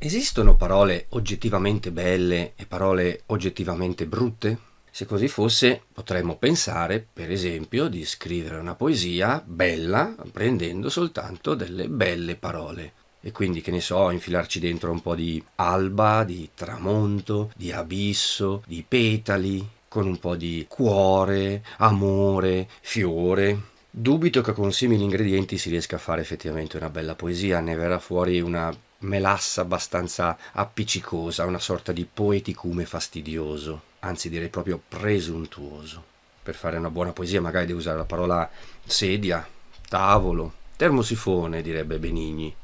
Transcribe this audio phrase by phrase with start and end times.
[0.00, 4.56] Esistono parole oggettivamente belle e parole oggettivamente brutte?
[4.92, 11.88] Se così fosse, potremmo pensare, per esempio, di scrivere una poesia bella prendendo soltanto delle
[11.88, 12.92] belle parole.
[13.20, 18.62] E quindi, che ne so, infilarci dentro un po' di alba, di tramonto, di abisso,
[18.68, 23.62] di petali, con un po' di cuore, amore, fiore.
[23.90, 27.98] Dubito che con simili ingredienti si riesca a fare effettivamente una bella poesia, ne verrà
[27.98, 36.04] fuori una melassa abbastanza appiccicosa, una sorta di poeticume fastidioso anzi direi proprio presuntuoso.
[36.42, 38.48] Per fare una buona poesia magari devi usare la parola
[38.84, 39.46] sedia,
[39.88, 42.54] tavolo, termosifone, direbbe Benigni.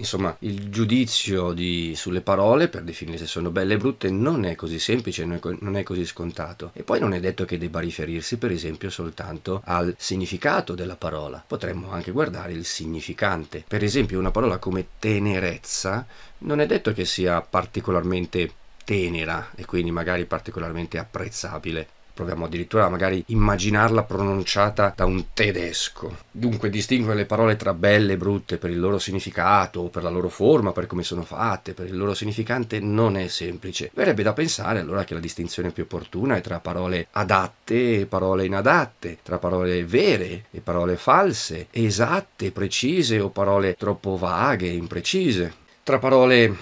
[0.00, 4.54] Insomma, il giudizio di, sulle parole per definire se sono belle e brutte non è
[4.54, 6.70] così semplice, non è così scontato.
[6.72, 11.44] E poi non è detto che debba riferirsi, per esempio, soltanto al significato della parola.
[11.46, 13.62] Potremmo anche guardare il significante.
[13.68, 16.06] Per esempio, una parola come tenerezza
[16.38, 18.52] non è detto che sia particolarmente
[18.82, 21.88] tenera e quindi magari particolarmente apprezzabile.
[22.12, 26.18] Proviamo addirittura magari immaginarla pronunciata da un tedesco.
[26.30, 30.28] Dunque distinguere le parole tra belle e brutte per il loro significato, per la loro
[30.28, 33.90] forma, per come sono fatte, per il loro significante non è semplice.
[33.94, 38.44] Verrebbe da pensare allora che la distinzione più opportuna è tra parole adatte e parole
[38.44, 45.54] inadatte, tra parole vere e parole false, esatte, precise o parole troppo vaghe e imprecise,
[45.82, 46.54] tra parole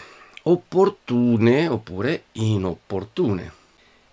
[0.43, 3.58] opportune oppure inopportune.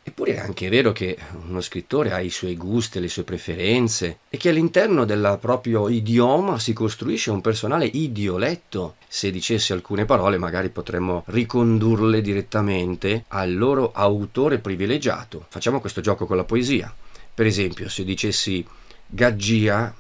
[0.08, 1.18] Eppure è anche vero che
[1.48, 6.60] uno scrittore ha i suoi gusti, le sue preferenze e che all'interno del proprio idioma
[6.60, 8.98] si costruisce un personale idioletto.
[9.08, 15.48] Se dicessi alcune parole magari potremmo ricondurle direttamente al loro autore privilegiato.
[15.50, 16.94] Facciamo questo gioco con la poesia.
[17.34, 18.64] Per esempio, se dicessi
[19.08, 19.92] gaggia,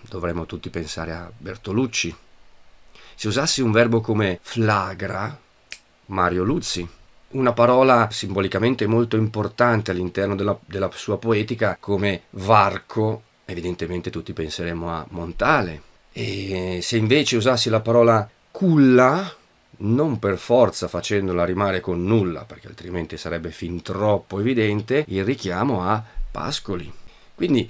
[0.00, 2.12] dovremmo tutti pensare a Bertolucci.
[3.14, 5.38] Se usassi un verbo come flagra,
[6.06, 6.88] Mario Luzzi.
[7.32, 14.90] Una parola simbolicamente molto importante all'interno della, della sua poetica come varco, evidentemente tutti penseremo
[14.90, 15.82] a Montale.
[16.12, 19.34] E se invece usassi la parola culla,
[19.78, 25.82] non per forza facendola rimare con nulla, perché altrimenti sarebbe fin troppo evidente, il richiamo
[25.88, 26.92] a Pascoli.
[27.34, 27.68] Quindi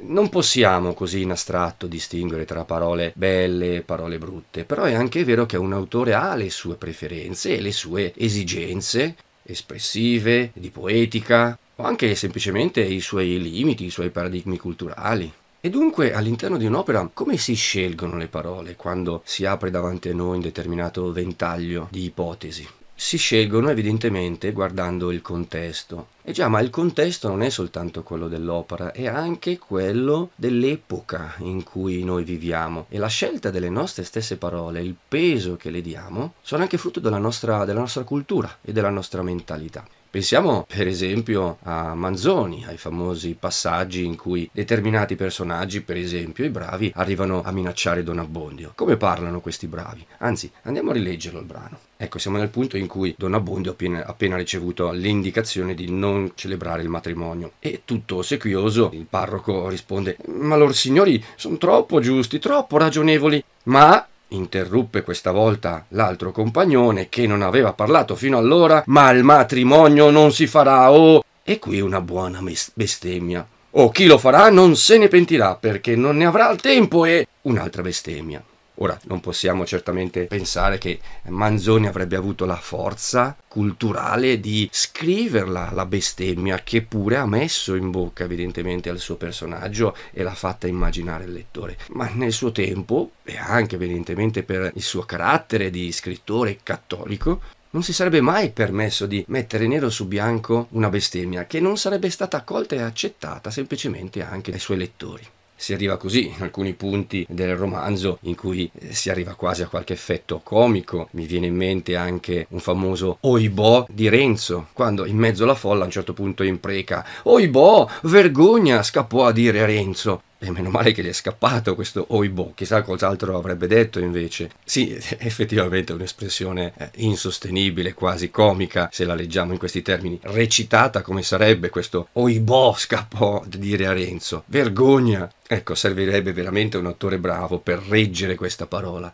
[0.00, 5.24] non possiamo così in astratto distinguere tra parole belle e parole brutte, però è anche
[5.24, 9.14] vero che un autore ha le sue preferenze e le sue esigenze
[9.44, 15.30] espressive, di poetica, o anche semplicemente i suoi limiti, i suoi paradigmi culturali.
[15.60, 20.14] E dunque all'interno di un'opera come si scelgono le parole quando si apre davanti a
[20.14, 22.66] noi un determinato ventaglio di ipotesi?
[23.02, 26.10] Si scelgono evidentemente guardando il contesto.
[26.22, 31.64] E già, ma il contesto non è soltanto quello dell'opera, è anche quello dell'epoca in
[31.64, 32.86] cui noi viviamo.
[32.88, 37.00] E la scelta delle nostre stesse parole, il peso che le diamo, sono anche frutto
[37.00, 39.84] della nostra, della nostra cultura e della nostra mentalità.
[40.12, 46.50] Pensiamo per esempio a Manzoni, ai famosi passaggi in cui determinati personaggi, per esempio i
[46.50, 48.72] bravi, arrivano a minacciare Don Abbondio.
[48.74, 50.04] Come parlano questi bravi?
[50.18, 51.78] Anzi, andiamo a rileggerlo il brano.
[51.96, 56.32] Ecco, siamo nel punto in cui Don Abbondio ha appena, appena ricevuto l'indicazione di non
[56.34, 57.52] celebrare il matrimonio.
[57.58, 63.42] E tutto ossequioso, il parroco risponde: Ma loro signori sono troppo giusti, troppo ragionevoli.
[63.62, 70.10] Ma interruppe questa volta l'altro compagnone che non aveva parlato fino allora, ma il matrimonio
[70.10, 71.24] non si farà, oh!
[71.42, 72.40] E qui una buona
[72.74, 73.46] bestemmia.
[73.74, 77.04] O oh, chi lo farà non se ne pentirà perché non ne avrà il tempo
[77.04, 78.42] e un'altra bestemmia.
[78.76, 85.84] Ora, non possiamo certamente pensare che Manzoni avrebbe avuto la forza culturale di scriverla la
[85.84, 91.24] bestemmia che pure ha messo in bocca evidentemente al suo personaggio e l'ha fatta immaginare
[91.24, 91.76] il lettore.
[91.90, 97.40] Ma nel suo tempo, e anche evidentemente per il suo carattere di scrittore cattolico,
[97.70, 102.10] non si sarebbe mai permesso di mettere nero su bianco una bestemmia che non sarebbe
[102.10, 105.26] stata accolta e accettata semplicemente anche dai suoi lettori
[105.62, 109.68] si arriva così in alcuni punti del romanzo in cui eh, si arriva quasi a
[109.68, 111.06] qualche effetto comico.
[111.12, 115.82] Mi viene in mente anche un famoso oibò di Renzo, quando in mezzo alla folla
[115.82, 120.22] a un certo punto impreca Oibò, vergogna, scappò a dire a Renzo.
[120.44, 124.50] E meno male che gli è scappato questo oibò, chissà cos'altro avrebbe detto invece.
[124.64, 130.18] Sì, effettivamente è un'espressione eh, insostenibile, quasi comica, se la leggiamo in questi termini.
[130.20, 134.42] Recitata come sarebbe questo oibò scappò a dire a Renzo.
[134.46, 135.32] Vergogna!
[135.46, 139.12] Ecco, servirebbe veramente un attore bravo per reggere questa parola.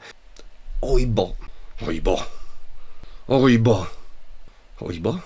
[0.78, 1.34] Oibò,
[1.80, 2.30] oibò,
[3.26, 3.90] oibò,
[4.78, 5.20] oibò.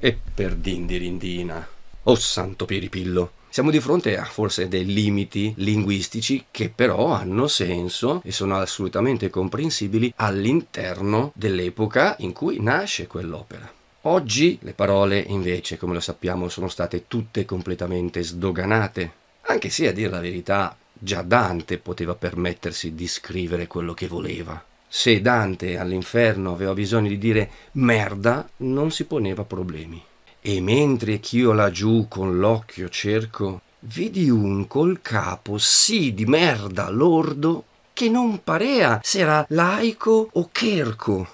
[0.00, 1.68] E per dindirindina.
[2.02, 3.37] Oh santo piripillo!
[3.50, 9.30] Siamo di fronte a forse dei limiti linguistici che però hanno senso e sono assolutamente
[9.30, 13.72] comprensibili all'interno dell'epoca in cui nasce quell'opera.
[14.02, 19.12] Oggi le parole invece, come lo sappiamo, sono state tutte completamente sdoganate,
[19.42, 24.62] anche se a dire la verità già Dante poteva permettersi di scrivere quello che voleva.
[24.86, 30.02] Se Dante all'inferno aveva bisogno di dire merda, non si poneva problemi.
[30.40, 37.64] E mentre ch'io laggiù con l'occhio cerco, vidi un col capo sì di merda lordo,
[37.92, 41.26] che non parea s'era laico o cherco.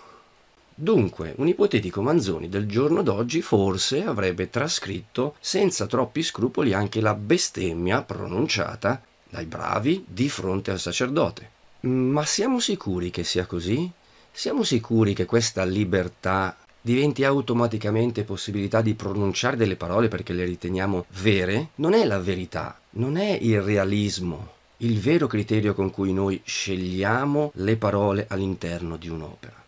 [0.74, 7.14] Dunque, un ipotetico Manzoni del giorno d'oggi forse avrebbe trascritto senza troppi scrupoli anche la
[7.14, 11.50] bestemmia pronunciata dai bravi di fronte al sacerdote.
[11.80, 13.88] Ma siamo sicuri che sia così?
[14.32, 16.56] Siamo sicuri che questa libertà
[16.86, 21.69] diventi automaticamente possibilità di pronunciare delle parole perché le riteniamo vere?
[21.76, 27.52] Non è la verità, non è il realismo, il vero criterio con cui noi scegliamo
[27.54, 29.62] le parole all'interno di un'opera.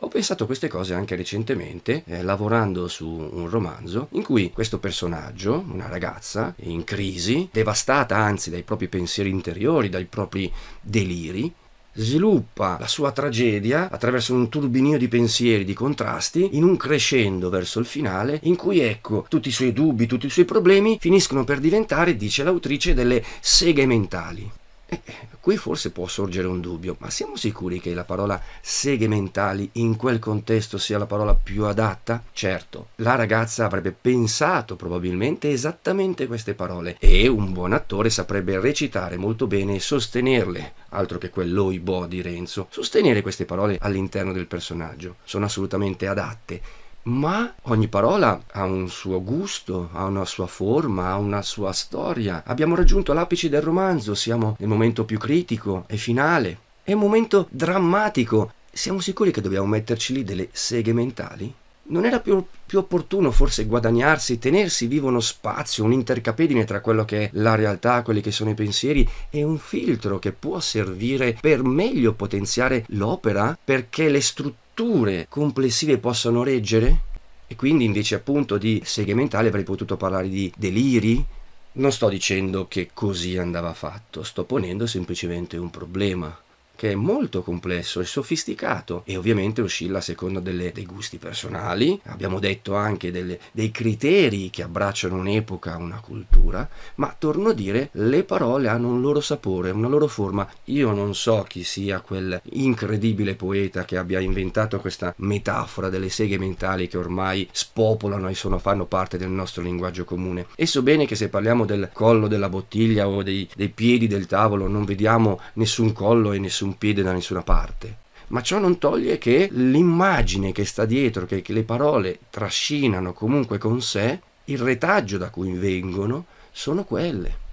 [0.00, 4.78] Ho pensato a queste cose anche recentemente, eh, lavorando su un romanzo in cui questo
[4.78, 10.52] personaggio, una ragazza in crisi, devastata anzi dai propri pensieri interiori, dai propri
[10.82, 11.50] deliri,
[11.98, 17.80] sviluppa la sua tragedia attraverso un turbinio di pensieri, di contrasti, in un crescendo verso
[17.80, 21.58] il finale, in cui ecco tutti i suoi dubbi, tutti i suoi problemi finiscono per
[21.58, 24.48] diventare, dice l'autrice, delle seghe mentali.
[24.90, 25.02] Eh,
[25.38, 29.96] qui forse può sorgere un dubbio, ma siamo sicuri che la parola seghe mentali in
[29.96, 32.22] quel contesto sia la parola più adatta?
[32.32, 39.18] Certo, la ragazza avrebbe pensato probabilmente esattamente queste parole e un buon attore saprebbe recitare
[39.18, 45.16] molto bene e sostenerle, altro che quell'oibo di Renzo, sostenere queste parole all'interno del personaggio.
[45.24, 51.16] Sono assolutamente adatte ma ogni parola ha un suo gusto, ha una sua forma, ha
[51.16, 52.42] una sua storia.
[52.44, 56.58] Abbiamo raggiunto l'apice del romanzo, siamo nel momento più critico e finale.
[56.82, 58.52] È un momento drammatico.
[58.70, 61.52] Siamo sicuri che dobbiamo metterci lì delle seghe mentali?
[61.90, 67.24] Non era più, più, opportuno forse guadagnarsi, tenersi vivo uno spazio, un'intercapedine tra quello che
[67.24, 71.62] è la realtà, quelli che sono i pensieri e un filtro che può servire per
[71.62, 77.00] meglio potenziare l'opera perché le strutture strutture complessive possano reggere?
[77.48, 81.24] E quindi invece appunto di seghe mentali avrei potuto parlare di deliri?
[81.72, 86.36] Non sto dicendo che così andava fatto, sto ponendo semplicemente un problema
[86.78, 92.00] che è molto complesso e sofisticato e ovviamente oscilla a seconda delle, dei gusti personali,
[92.04, 97.88] abbiamo detto anche delle, dei criteri che abbracciano un'epoca, una cultura, ma torno a dire,
[97.94, 100.48] le parole hanno un loro sapore, una loro forma.
[100.66, 106.38] Io non so chi sia quel incredibile poeta che abbia inventato questa metafora delle seghe
[106.38, 110.46] mentali che ormai spopolano e sono, fanno parte del nostro linguaggio comune.
[110.54, 114.26] E so bene che se parliamo del collo della bottiglia o dei, dei piedi del
[114.26, 118.06] tavolo non vediamo nessun collo e nessun un piede da nessuna parte.
[118.28, 123.58] Ma ciò non toglie che l'immagine che sta dietro, che, che le parole trascinano comunque
[123.58, 127.46] con sé, il retaggio da cui vengono, sono quelle.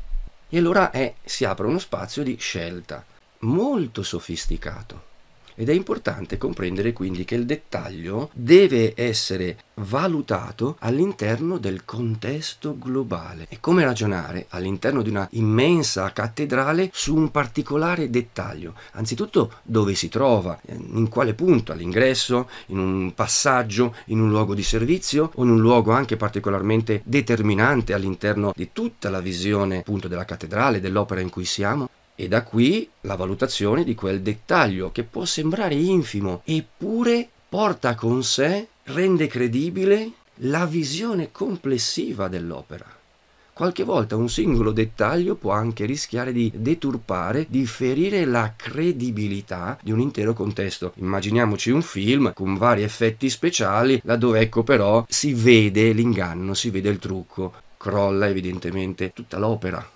[0.50, 3.04] E allora è, si apre uno spazio di scelta
[3.40, 5.14] molto sofisticato.
[5.56, 13.48] Ed è importante comprendere quindi che il dettaglio deve essere valutato all'interno del contesto globale.
[13.50, 18.74] E come ragionare all'interno di una immensa cattedrale su un particolare dettaglio?
[18.92, 24.64] Anzitutto dove si trova, in quale punto, all'ingresso, in un passaggio, in un luogo di
[24.64, 30.26] servizio o in un luogo anche particolarmente determinante all'interno di tutta la visione appunto della
[30.26, 31.90] cattedrale, dell'opera in cui siamo?
[32.16, 38.24] E da qui la valutazione di quel dettaglio che può sembrare infimo, eppure porta con
[38.24, 42.86] sé, rende credibile la visione complessiva dell'opera.
[43.56, 49.94] Qualche volta un singolo dettaglio può anche rischiare di deturpare, di ferire la credibilità di
[49.94, 50.92] un intero contesto.
[50.96, 56.90] Immaginiamoci un film con vari effetti speciali, laddove ecco però si vede l'inganno, si vede
[56.90, 59.90] il trucco, crolla evidentemente tutta l'opera.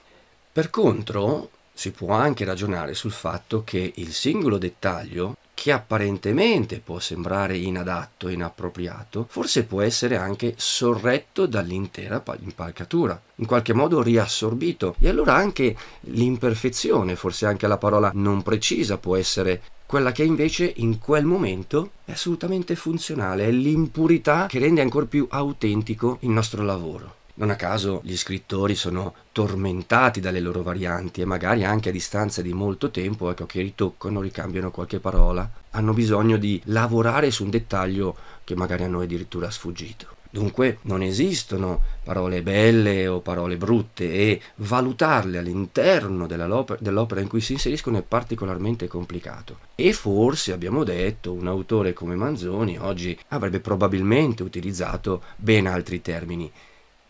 [0.53, 1.49] Per contro,
[1.79, 8.27] si può anche ragionare sul fatto che il singolo dettaglio, che apparentemente può sembrare inadatto
[8.27, 14.95] inappropriato, forse può essere anche sorretto dall'intera impalcatura, in qualche modo riassorbito.
[14.99, 20.73] E allora anche l'imperfezione, forse anche la parola non precisa, può essere quella che invece
[20.75, 26.61] in quel momento è assolutamente funzionale, è l'impurità che rende ancora più autentico il nostro
[26.61, 27.18] lavoro.
[27.39, 32.41] Non a caso gli scrittori sono tormentati dalle loro varianti e magari anche a distanza
[32.41, 37.49] di molto tempo, ecco, che ritoccano, ricambiano qualche parola, hanno bisogno di lavorare su un
[37.49, 40.17] dettaglio che magari a noi addirittura è sfuggito.
[40.29, 47.53] Dunque non esistono parole belle o parole brutte e valutarle all'interno dell'opera in cui si
[47.53, 49.59] inseriscono è particolarmente complicato.
[49.75, 56.51] E forse, abbiamo detto, un autore come Manzoni oggi avrebbe probabilmente utilizzato ben altri termini.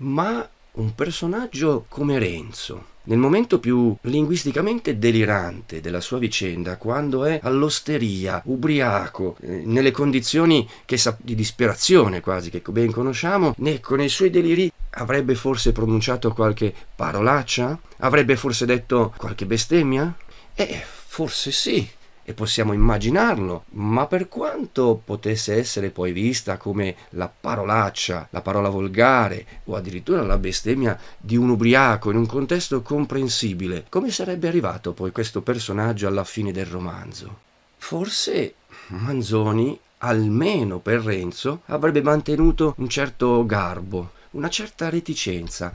[0.01, 7.41] Ma un personaggio come Renzo, nel momento più linguisticamente delirante della sua vicenda, quando è
[7.44, 10.65] all'osteria, ubriaco, eh, nelle condizioni
[10.96, 16.32] sa- di disperazione quasi che ben conosciamo, né con i suoi deliri avrebbe forse pronunciato
[16.32, 17.77] qualche parolaccia?
[17.98, 20.15] Avrebbe forse detto qualche bestemmia?
[20.56, 21.86] Eh, forse sì,
[22.30, 28.70] e possiamo immaginarlo, ma per quanto potesse essere poi vista come la parolaccia, la parola
[28.70, 34.94] volgare o addirittura la bestemmia di un ubriaco in un contesto comprensibile, come sarebbe arrivato
[34.94, 37.40] poi questo personaggio alla fine del romanzo?
[37.78, 38.54] Forse
[38.90, 45.74] Manzoni, almeno per Renzo, avrebbe mantenuto un certo garbo, una certa reticenza,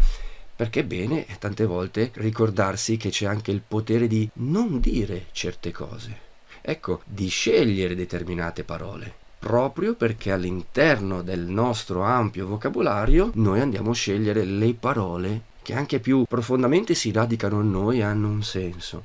[0.55, 5.73] perché è bene tante volte ricordarsi che c'è anche il potere di non dire certe
[5.73, 6.24] cose
[6.67, 13.95] ecco, di scegliere determinate parole proprio perché all'interno del nostro ampio vocabolario noi andiamo a
[13.95, 19.05] scegliere le parole che anche più profondamente si radicano in noi e hanno un senso.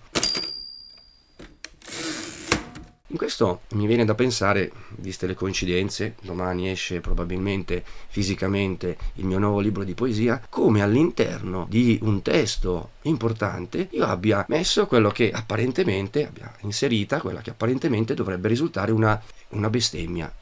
[3.08, 9.38] In questo mi viene da pensare, viste le coincidenze, domani esce probabilmente fisicamente il mio
[9.40, 15.32] nuovo libro di poesia, come all'interno di un testo importante io abbia messo quello che
[15.32, 20.34] apparentemente, abbia inserita quella che apparentemente dovrebbe risultare una, una bestemmia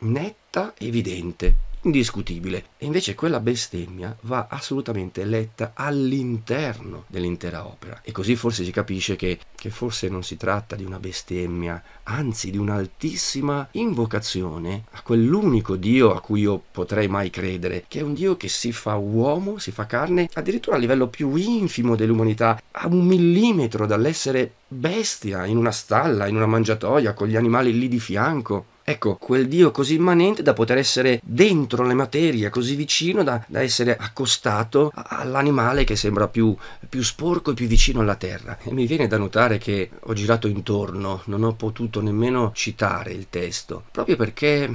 [0.00, 1.56] netta, evidente,
[1.88, 2.64] indiscutibile.
[2.78, 8.00] E invece quella bestemmia va assolutamente letta all'interno dell'intera opera.
[8.02, 12.50] E così forse si capisce che, che forse non si tratta di una bestemmia, anzi
[12.50, 18.14] di un'altissima invocazione a quell'unico Dio a cui io potrei mai credere, che è un
[18.14, 22.86] Dio che si fa uomo, si fa carne, addirittura a livello più infimo dell'umanità, a
[22.86, 27.98] un millimetro dall'essere bestia in una stalla, in una mangiatoia, con gli animali lì di
[27.98, 33.44] fianco Ecco, quel Dio così immanente da poter essere dentro le materie, così vicino da,
[33.46, 36.56] da essere accostato all'animale che sembra più,
[36.88, 38.56] più sporco e più vicino alla terra.
[38.62, 43.26] E mi viene da notare che ho girato intorno, non ho potuto nemmeno citare il
[43.28, 44.74] testo, proprio perché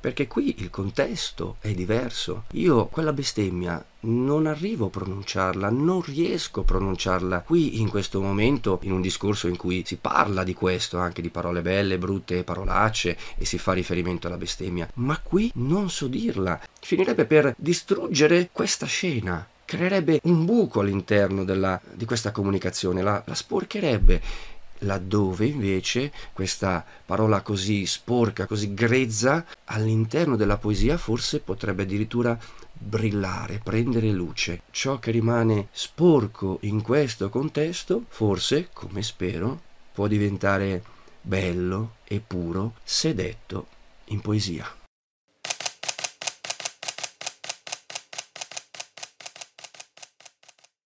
[0.00, 2.44] perché qui il contesto è diverso.
[2.52, 8.78] Io quella bestemmia non arrivo a pronunciarla, non riesco a pronunciarla qui in questo momento,
[8.82, 13.16] in un discorso in cui si parla di questo, anche di parole belle, brutte, parolacce
[13.36, 16.60] e si fa riferimento alla bestemmia, ma qui non so dirla.
[16.80, 23.34] Finirebbe per distruggere questa scena creerebbe un buco all'interno della, di questa comunicazione, la, la
[23.34, 24.22] sporcherebbe
[24.80, 32.38] laddove invece questa parola così sporca, così grezza, all'interno della poesia forse potrebbe addirittura
[32.72, 34.62] brillare, prendere luce.
[34.70, 39.60] Ciò che rimane sporco in questo contesto, forse, come spero,
[39.92, 40.82] può diventare
[41.20, 43.66] bello e puro se detto
[44.06, 44.77] in poesia.